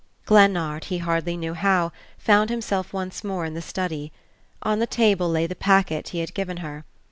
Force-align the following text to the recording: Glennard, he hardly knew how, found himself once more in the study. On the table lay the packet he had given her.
Glennard, 0.25 0.85
he 0.85 0.97
hardly 0.97 1.37
knew 1.37 1.53
how, 1.53 1.91
found 2.17 2.49
himself 2.49 2.91
once 2.91 3.23
more 3.23 3.45
in 3.45 3.53
the 3.53 3.61
study. 3.61 4.11
On 4.63 4.79
the 4.79 4.87
table 4.87 5.29
lay 5.29 5.45
the 5.45 5.53
packet 5.53 6.09
he 6.09 6.21
had 6.21 6.33
given 6.33 6.57
her. 6.57 6.85